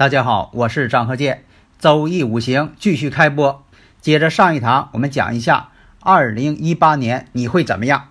[0.00, 1.44] 大家好，我是张鹤剑，
[1.78, 3.66] 周易五行继续开播。
[4.00, 8.08] 接着上一堂，我们讲一下二零一八年你会怎么样。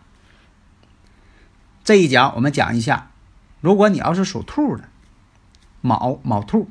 [1.84, 3.10] 这一讲我们讲一下，
[3.60, 4.84] 如果你要是属兔的，
[5.82, 6.68] 卯卯兔；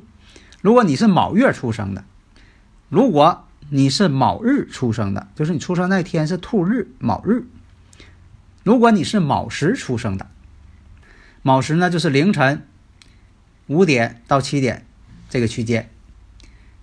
[0.61, 2.05] 如果你是卯月出生的，
[2.87, 7.43] 如果你是卯日出生的，就是你出生那天是兔日卯日；
[8.63, 10.27] 如果你是卯时出生的，
[11.41, 12.65] 卯时呢就是凌晨
[13.67, 14.85] 五点到七点。
[15.29, 15.89] 这个区间，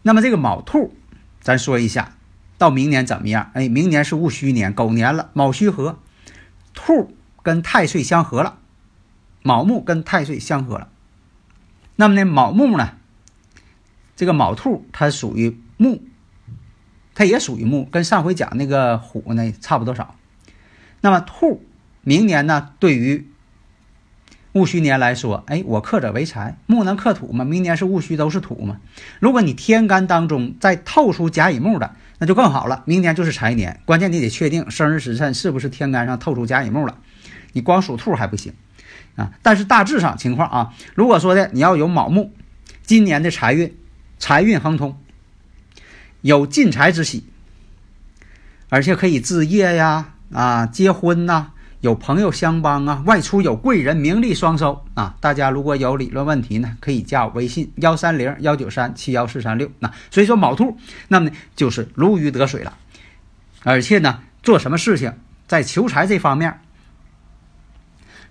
[0.03, 0.95] 那么这个卯兔，
[1.41, 2.17] 咱说一下，
[2.57, 3.51] 到明年怎么样？
[3.55, 5.99] 哎，明年是戊戌年，狗年了，卯戌合，
[6.73, 8.59] 兔跟太岁相合了，
[9.43, 10.89] 卯木跟太岁相合了。
[11.97, 12.93] 那么呢，卯木呢，
[14.15, 16.03] 这个卯兔它属于木，
[17.15, 20.15] 它也属于木，跟上回讲那个虎呢差不多少。
[21.01, 21.65] 那么兔
[22.03, 23.28] 明年呢，对于
[24.56, 27.44] 戊戌年来说，哎，我克者为财，木能克土吗？
[27.44, 28.78] 明年是戊戌，都是土嘛。
[29.21, 32.83] 如果你天干当中再透出甲乙木的，那就更好了。
[32.87, 36.97] 明年就是财年，关键你得确定生日时辰是不是天干上透出甲乙木了。
[37.53, 38.55] 你光属兔还不行
[39.16, 39.33] 啊。
[39.43, 42.33] 但是大致上情况啊，如果说的你要有卯木，
[42.83, 43.77] 今年的财运，
[44.19, 44.97] 财运亨通，
[46.22, 47.27] 有进财之喜，
[48.71, 51.50] 而且可以置业呀，啊，结婚呐。
[51.87, 55.15] 有朋友相帮啊，外出有贵人，名利双收啊！
[55.21, 59.71] 大家如果有理论问题呢，可以加我微信幺三零幺九三七幺四三六。
[59.79, 60.77] 那所以说卯兔，
[61.07, 62.77] 那么呢就是如鱼得水了，
[63.63, 66.61] 而且呢做什么事情，在求财这方面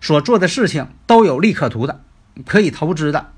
[0.01, 2.03] 所做的事情都有利可图的，
[2.45, 3.31] 可以投资的，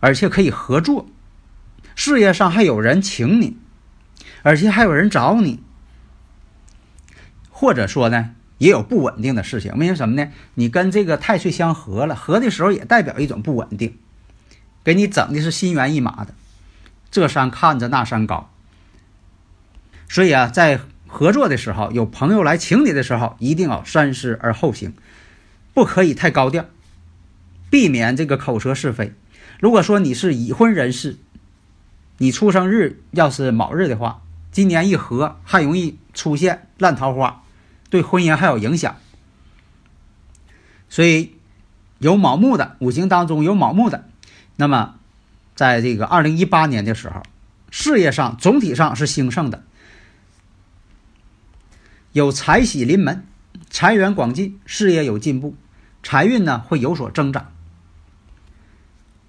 [0.00, 1.06] 而且可以合作，
[1.94, 3.56] 事业上还有人请你，
[4.42, 5.62] 而且还有人找你，
[7.48, 8.30] 或者说呢？
[8.62, 10.30] 也有不稳定的事情，为什么呢？
[10.54, 13.98] 你跟这个太岁相合了，合的时候也代表一种不稳定，
[14.84, 16.32] 给你整的是心猿意马的，
[17.10, 18.48] 这山看着那山高。
[20.08, 20.78] 所以啊，在
[21.08, 24.94] 合作的时候，有朋友来请你的时候，一定要三思而后行，
[25.74, 26.66] 不可以太高调，
[27.68, 29.12] 避免这个口舌是非。
[29.58, 31.16] 如果说你是已婚人士，
[32.18, 34.22] 你出生日要是卯日的话，
[34.52, 37.41] 今年一合还容易出现烂桃花。
[37.92, 38.96] 对婚姻还有影响，
[40.88, 41.36] 所以
[41.98, 44.08] 有卯木的五行当中有卯木的，
[44.56, 44.94] 那么
[45.54, 47.22] 在这个二零一八年的时候，
[47.70, 49.62] 事业上总体上是兴盛的，
[52.12, 53.26] 有财喜临门，
[53.68, 55.54] 财源广进，事业有进步，
[56.02, 57.52] 财运呢会有所增长，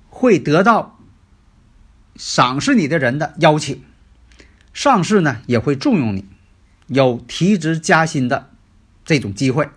[0.10, 0.98] 会得到
[2.15, 3.83] 赏识你的人的邀请，
[4.71, 6.24] 上司呢也会重用你，
[6.88, 8.51] 有提职加薪的。
[9.05, 9.69] 这种机会，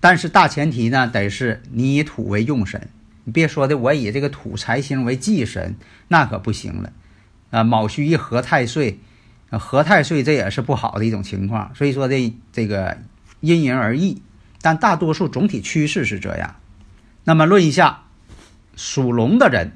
[0.00, 2.88] 但是大前提呢，得是你以土为用神，
[3.24, 5.76] 你别说的我以这个土财星为忌神，
[6.08, 6.92] 那可不行了。
[7.50, 9.00] 啊，卯戌一合太岁，
[9.50, 11.74] 合太岁这也是不好的一种情况。
[11.74, 12.98] 所以说这这个
[13.40, 14.22] 因人而异，
[14.62, 16.56] 但大多数总体趋势是这样。
[17.24, 18.04] 那么论一下
[18.76, 19.72] 属龙的人，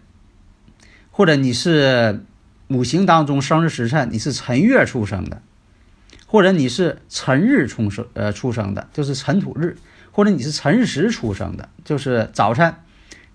[1.10, 2.24] 或者你是
[2.68, 5.42] 五行当中生日时辰你是辰月出生的，
[6.34, 9.76] 或者你是辰日出生呃出生的，就是辰土日。
[10.10, 12.75] 或者你是辰时出生的，就是早晨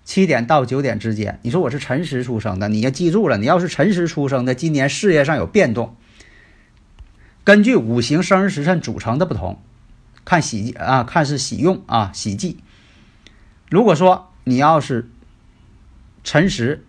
[0.04, 1.40] 七点到九点之间。
[1.40, 5.96] 你说我是辰时出生的，你要记住了，你要是辰时出生的，今年事业上有变动。
[7.42, 9.62] 根据五行生日时辰组成的不同，
[10.26, 12.58] 看喜啊，看是喜用啊，喜忌。
[13.70, 15.08] 如果说你要是
[16.22, 16.84] 辰时，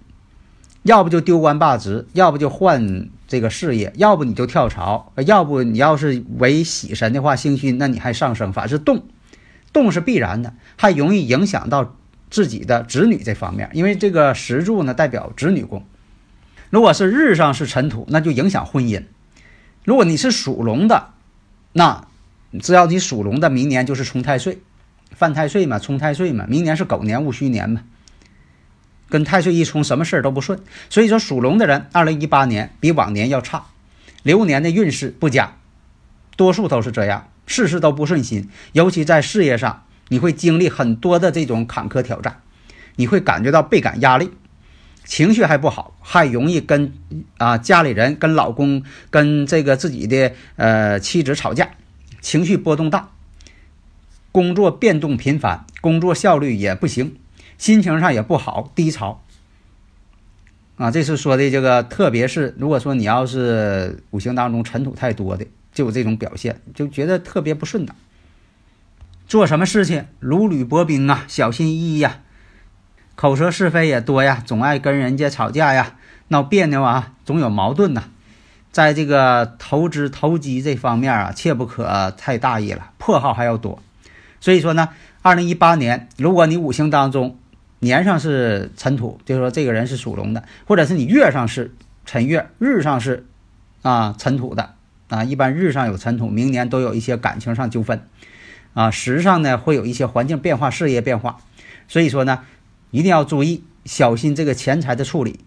[0.83, 9.05] 要不就丢官罢职，要不就换这个事业，要不你就跳槽，要不你要是为喜神的话，星虚，那你还上升，反是动。
[9.71, 11.95] 动是必然的，还容易影响到
[12.29, 15.85] 自己的子女这方面，因为这个石柱呢代表子女宫。
[16.69, 19.05] 如果是日上是尘土，那就影响婚姻。
[19.85, 21.11] 如果你是属龙的，
[21.71, 22.05] 那
[22.59, 24.59] 只要你属龙的，明年就是冲太岁，
[25.11, 27.83] 犯太岁嘛，冲太岁嘛，明年是狗年戊戌年嘛，
[29.11, 30.57] 跟太岁一冲，什么事儿都不顺。
[30.89, 33.65] 所以说属龙的人，二零一八年比往年要差，
[34.23, 35.57] 流年的运势不佳，
[36.35, 37.27] 多数都是这样。
[37.45, 42.41] 事事都不顺心，尤其在事业上，你会经历很多的这种坎坷挑战，
[42.95, 44.31] 你会感觉到倍感压力，
[45.03, 46.93] 情绪还不好，还容易跟
[47.37, 51.71] 啊家里人、跟老公、跟这个自己的呃妻子吵架，
[52.21, 53.09] 情绪波动大，
[54.31, 57.17] 工作变动频繁，工作效率也不行，
[57.61, 59.21] 心情上也不好，低潮。
[60.77, 65.45] 啊，这是说的这个，特别是如果说你要是五行当中尘土太多的。
[65.71, 67.95] 就有这种表现，就觉得特别不顺当。
[69.27, 72.21] 做什么事情如履薄冰啊，小心翼翼呀，
[73.13, 75.97] 口舌是非也多呀，总爱跟人家吵架呀，
[76.29, 78.05] 闹别扭啊，总有矛盾呐。
[78.71, 83.83] 在这个投资投机这方面啊，切不可太大意了，破耗还要多。
[84.39, 84.89] 所以说呢，
[85.21, 87.37] 二零一八年，如果你五行当中
[87.81, 91.75] 年上是辰土，就是说这个人是属龙的，或者是你月上是
[92.05, 93.27] 辰月，日上是
[93.83, 94.75] 啊辰土的。
[95.11, 98.01] 啊，一般日上有尘土，明年都有一些感情上纠纷，
[98.73, 101.39] 啊，时上呢会有一些环境变化、事业变化，
[101.89, 102.43] 所以说呢，
[102.91, 105.41] 一定要注意小心这个钱财的处理。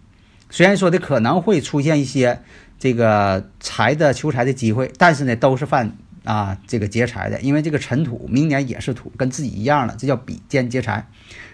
[0.51, 2.43] 虽然说的可能会出现一些
[2.77, 11.07] 这个财的求财的机会，但是呢都是犯啊这个劫财的，因为这个尘土明年也是土，跟自己一样了，这叫比肩劫财，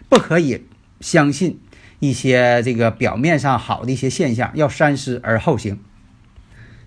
[0.10, 0.66] 不可以
[1.02, 1.60] 相信
[2.00, 5.80] 一些这个表面上好的一些现象，要三思而后行。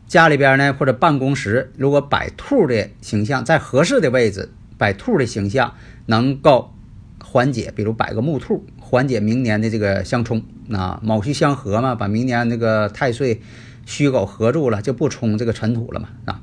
[0.06, 5.75] 家里边呢，或者办公室，如果摆兔的形象在合适的位置，摆兔的形象
[6.06, 6.75] 能够
[7.22, 13.40] 缓解，比如摆个木兔，缓解明年的这个相冲啊，卯戌相合嘛，把明年那个太岁
[13.87, 16.43] 戌狗合住了，就不冲这个尘土了嘛啊。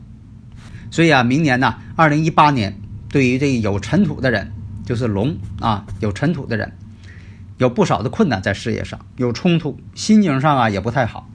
[0.89, 2.79] 所以啊，明年呢，二零一八年
[3.09, 4.51] 对于这有尘土的人，
[4.85, 6.73] 就是龙啊，有尘土的人，
[7.61, 11.29] 有不少的困难在事业上，有冲突，心情上啊也不太好。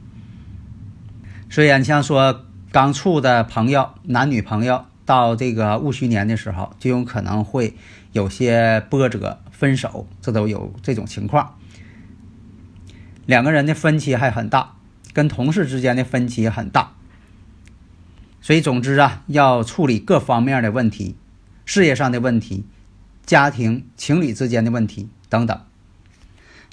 [1.49, 7.76] 所以啊，你像说刚处的朋友，男女朋友到这个戊戌年的时候，就有可能会
[8.11, 11.55] 有些波折、分手，这都有这种情况。
[13.24, 14.74] 两个人的分歧还很大，
[15.12, 16.94] 跟同事之间的分歧也很大。
[18.41, 21.15] 所以，总之啊，要处理各方面的问题，
[21.65, 22.67] 事业上的问题、
[23.24, 25.60] 家庭、情侣之间的问题等等。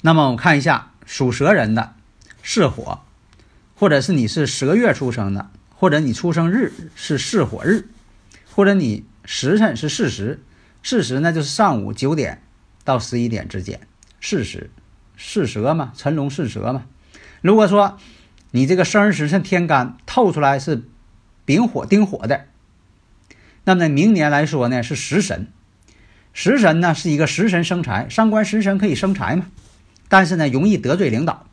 [0.06, 1.94] 那么，我们看一下属蛇人的
[2.42, 3.00] 巳火。
[3.74, 7.88] 或者是你是蛇月出生的，或者你出生日是巳火日，
[8.52, 10.42] 或者你时辰是巳时，
[10.82, 12.42] 巳时呢就是上午九点
[12.84, 13.80] 到十一点之间，
[14.20, 14.70] 巳时，
[15.16, 16.84] 巳蛇嘛，辰龙巳蛇嘛。
[17.40, 17.98] 如果说
[18.52, 20.84] 你这个生日时辰天干透出来是
[21.44, 22.44] 丙火丁火的，
[23.64, 25.48] 那么明年来说呢是食神，
[26.32, 29.46] 食神呢是一个食神生财，上官食神可以生财嘛，
[30.14, 31.44] 但是呢容易得罪领导。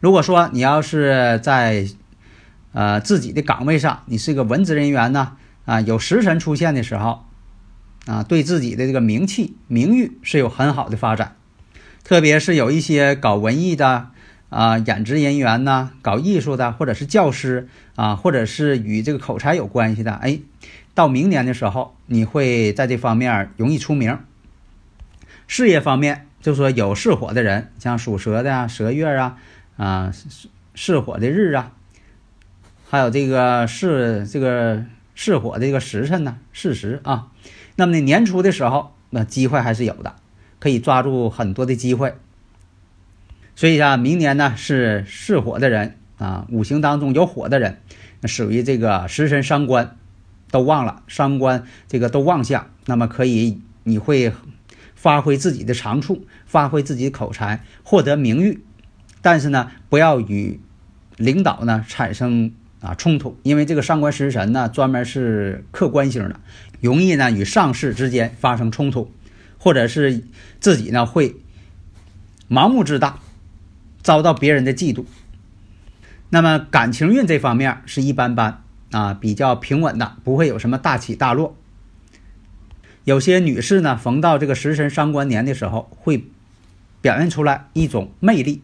[0.00, 1.86] 如果说你要是在，
[2.72, 7.24] 呃自己的岗位上，你是一个文职人员呢，啊有食神出现的时候，
[8.06, 11.36] 啊对自己的这个名气名誉是有很好的发展，
[12.02, 14.08] 特别是有一些搞文艺的
[14.48, 20.40] 啊演职人员呢，搞艺术的或者是教师啊，或者是与这个口才有关系的，哎，
[20.92, 24.18] 到明年的时候，你会在这方面容易出名。
[25.46, 29.38] 事业方面，就说有巳火的人，像属蛇的啊，蛇月啊。
[29.78, 30.12] 啊，
[30.74, 31.72] 巳火的日啊，
[32.88, 34.84] 还有这个巳这个
[35.14, 37.28] 巳火的这个时辰呢，巳时啊，
[37.76, 40.14] 那么呢，年初的时候，那机会还是有的，
[40.60, 42.14] 可以抓住很多的机会。
[43.56, 47.78] 所以啊，明年呢是巳火的人啊，五行当中有火的人，
[48.24, 49.96] 属于这个食神伤官
[50.50, 54.32] 都旺了，伤官这个都旺相，那么可以你会
[55.02, 58.62] 发挥自己的长处，发挥自己的口才，获得名誉。
[59.20, 60.60] 但是呢，不要与
[61.16, 66.38] 领导呢产生啊冲突，因为这个上官食神呢专门是客观型的，
[66.80, 69.10] 容易呢与上司之间发生冲突，
[69.58, 70.22] 或者是
[70.60, 71.34] 自己呢会
[72.48, 73.18] 盲目自大。
[74.04, 75.04] 遭到别人的嫉妒，
[76.30, 81.56] 那么感情运这方面是一般般啊，比较平稳的，不会有什么大起大落。
[83.04, 86.24] 有些女士呢，逢到这个食神伤官年的时候，会
[87.00, 88.62] 表现出来一种魅力，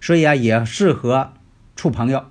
[0.00, 1.32] 所以啊，也适合
[1.76, 2.24] 处朋友。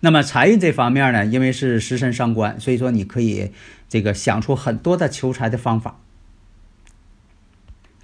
[0.00, 3.50] 那么财运这方面呢，因为是食神伤官，所以说你可以
[3.88, 5.98] 这个想出很多的求财的方法。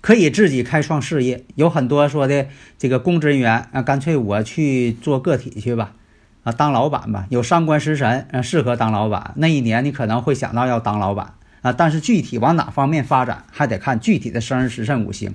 [0.01, 5.95] 可以自己开创事业，有很多说的这个公职人员啊，干脆我去做个体去吧，
[6.43, 7.27] 啊，当老板吧。
[7.29, 9.33] 有上官食神，啊，适合当老板。
[9.37, 15.35] 那一年你可能会想到要当老板啊，但是具体往哪方面发展，还得看具体的生日时辰五行。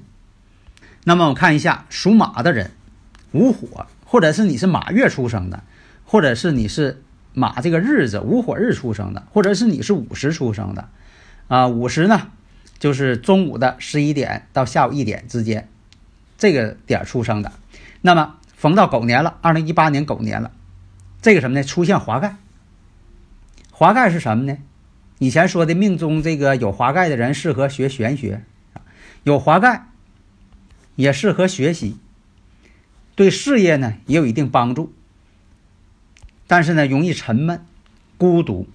[1.04, 2.72] 那么我看一下属马的人，
[3.32, 5.64] 午火，或者是你是马月出生的，
[6.04, 10.90] 或者是你是马这个日子午火日出生的，或者是你是午时出生的，
[11.48, 12.30] 啊，午时呢？
[12.78, 15.70] 就是中午的十一点到下午一点之间，
[16.38, 17.54] 这个点出生的，
[18.02, 20.52] 那么逢到狗年了，二零一八年狗年了，
[21.26, 21.64] 这个什么呢？
[21.64, 22.36] 出现华盖。
[23.72, 24.60] 华盖是什么呢？
[25.18, 28.44] 以前说的命中这个有华盖的人适合学玄学，
[29.24, 29.88] 有华盖
[30.96, 31.98] 也适合学习，
[33.16, 34.94] 对事业呢也有一定帮助，
[36.46, 37.66] 但是呢容易沉闷、
[38.20, 38.68] 孤独。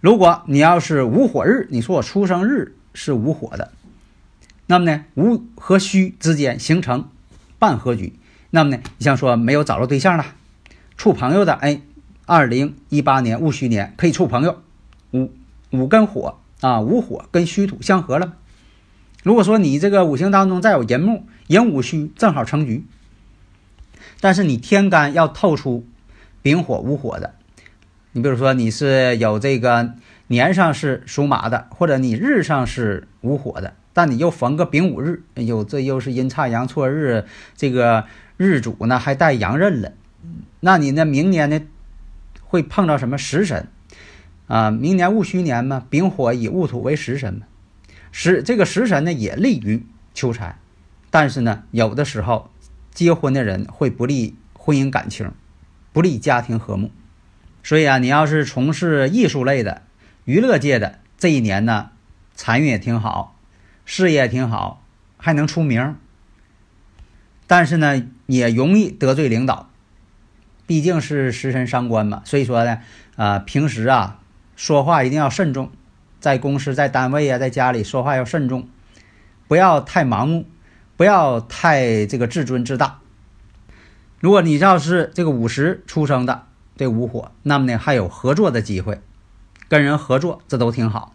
[0.00, 3.70] 如果你要是无火日，你说我出生日是无火的，
[4.66, 7.08] 那么呢，无和虚之间形成
[7.60, 8.14] 半合局，
[8.50, 10.34] 那么呢，你像说没有找着对象了，
[11.02, 11.80] 处朋友的，哎，
[12.26, 14.62] 二零一八年戊戌年可以处朋友，
[15.10, 15.32] 午
[15.72, 18.34] 午跟火啊，午火跟戌土相合了。
[19.24, 22.86] 如果说你这个五行当中再有寅木，寅午戌正好成局，
[24.20, 25.84] 但是你天干要透出
[26.40, 27.34] 丙火午火的。
[28.12, 29.94] 你比如说，你是有这个
[30.28, 37.24] 年上是属马的，或者你日上是午火的，但你又逢个丙午日，有这又是阴差阳错日，
[37.56, 38.04] 这个
[38.36, 39.90] 日主呢还带阳刃了，
[40.64, 41.60] 那你呢明年呢
[42.44, 43.66] 会碰到什么食神
[44.46, 44.70] 啊？
[44.70, 47.46] 明年戊戌年嘛，丙火以戊土为食神嘛，
[48.12, 50.58] 食这个食神呢也利于求财，
[51.10, 52.48] 但是呢有的时候
[52.92, 55.32] 结婚的人会不利婚姻感情，
[55.92, 56.92] 不利家庭和睦。
[57.64, 59.82] 所以啊，你要是从事艺术类的、
[60.24, 61.90] 娱乐界的，这一年呢，
[62.36, 63.36] 财运也挺好，
[63.84, 64.84] 事业也挺好，
[65.16, 65.96] 还能出名。
[67.48, 69.70] 但是呢，也容易得罪领导，
[70.66, 72.22] 毕竟是食神伤官嘛。
[72.24, 72.78] 所以说呢，
[73.16, 74.20] 啊，平时啊，
[74.56, 75.70] 说话一定要慎重，
[76.20, 78.68] 在公司、在单位啊，在家里说话要慎重，
[79.48, 80.46] 不要太盲目，
[80.96, 83.00] 不要太这个自尊自大。
[84.20, 89.00] 如果你要是这个午时出生的，这午火，那么呢还有合作的机会，
[89.68, 91.14] 跟人合作这都挺好。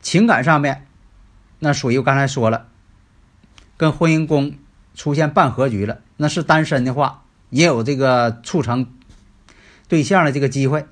[0.00, 0.86] 情感上面，
[1.60, 2.66] 那属于我刚才说了，
[3.76, 4.54] 跟婚姻宫
[4.94, 6.00] 出现半合局了。
[6.16, 7.23] 那是单身的话，
[7.54, 8.86] 也有这个促成
[9.88, 10.86] 对象的这个机会。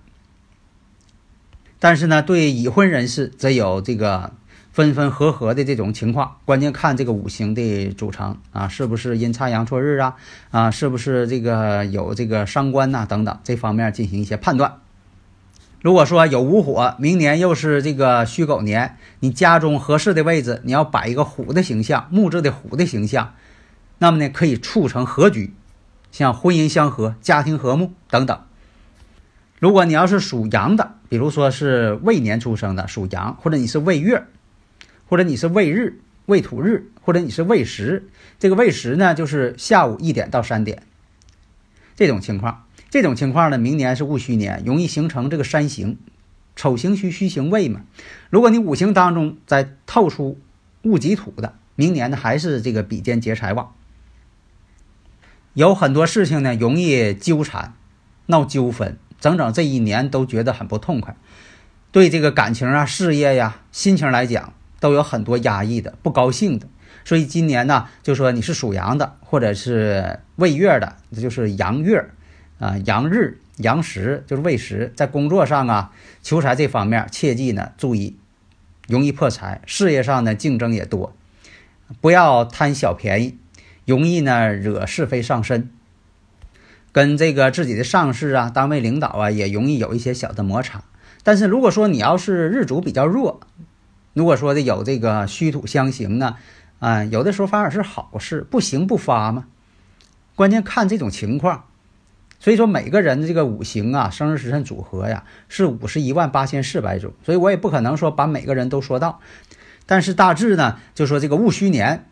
[1.78, 4.33] 但是呢，对已婚人士则有这个。
[4.73, 10.16] 分分合合的这种情况，关键看这个五行的组成啊，是不是阴差阳错日啊？
[10.50, 13.04] 啊，是不是这个有这个伤官呐？
[13.07, 14.78] 等等，这方面进行一些判断。
[15.83, 23.35] 如果说有午火，明年又是这个戌狗年，你家中合适的位置，你要摆一个虎的形象，木质的虎的形象，
[23.99, 25.52] 那么呢，可以促成和局，
[26.12, 28.40] 像婚姻相合、家庭和睦等等。
[29.59, 34.25] 如果你要是属羊的，比如说是未年出生的属羊，或者你是未月。
[35.09, 40.85] 或者你是未日、未土日，或者你是未时，这个未时呢，就是下午一点到三点，
[41.95, 45.99] 这种情况，这种情况呢，明年是戊戌年，容易形成这个三刑，
[46.57, 47.83] 丑行戌，戌行未嘛。
[48.31, 50.40] 如果你五行当中再透出
[50.81, 53.75] 戊己土的，明年呢还是这个比肩劫财旺，
[55.54, 57.75] 有很多事情呢容易纠缠、
[58.26, 61.16] 闹纠纷，整整这一年都觉得很不痛快，
[61.90, 64.52] 对这个感情啊、事业呀、心情来讲。
[64.80, 66.66] 都有很多压抑的、不高兴的，
[67.04, 72.04] 所以今年呢，就说你是属羊的，或者是未月的，这就是阳月，
[72.59, 78.16] 啊，阳日阳时就是未时，在工作上啊，求财这方面切记呢注意，
[78.88, 79.62] 容易破财。
[79.66, 81.14] 事业上呢竞争也多，
[82.00, 83.38] 不要贪小便宜，
[83.87, 85.71] 容易呢惹是非上身。
[86.93, 90.85] 跟这个自己的上司啊、单位领导啊，也容易有一些小的摩擦。
[91.23, 93.41] 但是如果说你要是日主比较弱，
[94.12, 96.37] 如果说的有这个虚土相刑呢，
[96.81, 99.47] 啊，有的时候反而是好事，不行不发嘛。
[100.35, 101.65] 关键看这种情况。
[102.39, 109.21] 所以说每个人的这个五行啊、生日时辰组合呀，是五十一万八千四百种，所以我也不可能说把每个人都说到。
[109.87, 112.05] 但是大致呢，就说这个戊戌年，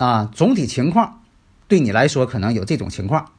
[0.00, 1.20] 啊，总体情况
[1.68, 3.32] 对你来说可能有这种情况。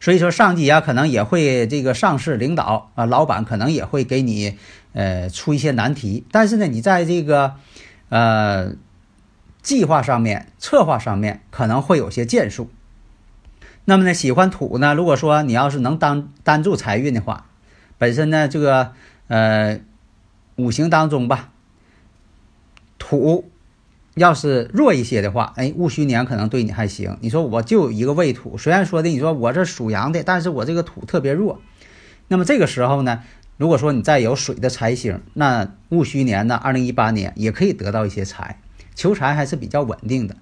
[0.00, 4.58] 所以说，上级啊，可能也会这个上市领导啊，老板可能也会给你
[4.92, 6.24] 呃出一些难题。
[6.32, 7.54] 但是呢，你在这个
[8.08, 8.72] 呃
[9.62, 12.68] 计划上面、策划上面可能会有些建树。
[13.84, 17.46] 那么呢，喜欢土呢，如果说你要是能当担住财运的话，
[17.98, 18.94] 本身呢这个
[19.28, 19.78] 呃
[20.56, 21.50] 五行当中吧，
[22.98, 23.48] 土。
[24.20, 27.16] 要是弱一些的话，哎，戊戌年可能对你还行。
[27.22, 31.58] 你说我就有一个未土，虽然说的你说我这属阳的，但是我这个土特别弱。
[32.28, 33.22] 那么这个时候呢，
[33.56, 38.60] 如果说你再有水的财星，那戊戌年呢，二零一八年也可以得到一些财，
[38.94, 40.36] 求财还是比较稳定的，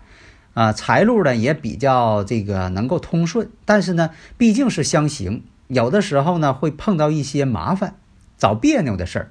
[0.54, 3.48] 啊，财路呢也比较这个能够通顺。
[3.64, 7.94] 但是呢，毕竟是相刑，有的时候呢会碰到一些麻烦，
[8.36, 9.30] 找别扭的事儿，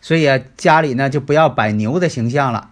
[0.00, 2.70] 所以啊，家里呢就不要摆牛的形象了。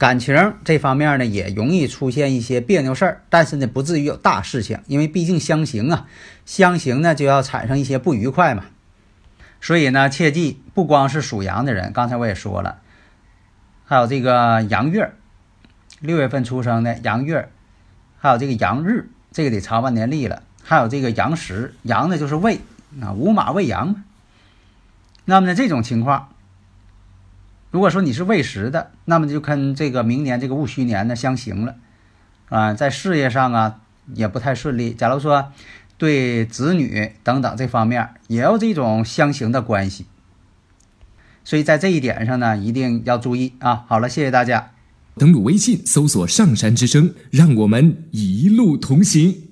[0.00, 6.06] 感情这方面呢，也容易出现一些别扭事儿，但是呢，不至于有大事情，因为毕竟相刑啊，
[6.46, 8.64] 相刑呢就要产生一些不愉快嘛。
[9.60, 12.78] 所以呢，切记不光是属羊的人，刚才我也说了，
[13.84, 15.12] 还有这个阳月，
[16.00, 17.50] 六月份出生的阳月，
[18.16, 22.60] 还有这个阳日，这个得查万年历了，还有这个阳时，阳呢就是未
[23.02, 24.02] 啊，午马未羊。
[25.26, 26.30] 那么呢，这种情况。
[27.70, 31.76] 如果说你是未时的，那么就跟这个明年这个戊戌年呢相刑了，
[32.48, 33.80] 啊，在事业上啊
[34.14, 34.92] 也不太顺利。
[34.92, 35.52] 假如说
[35.96, 40.06] 对子女等等这方面也有这种相刑的关系，
[41.44, 43.84] 所以在这一点上呢一定要注意啊。
[43.86, 44.72] 好了，谢谢大家。
[45.16, 49.49] 登录微信搜索“上山之声”，让我们一路同行。